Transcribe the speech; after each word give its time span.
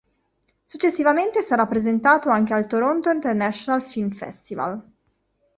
Successivamente 0.63 1.43
sarà 1.43 1.67
presentato 1.67 2.29
anche 2.29 2.55
al 2.55 2.65
Toronto 2.65 3.11
International 3.11 3.83
Film 3.83 4.09
Festival. 4.09 4.81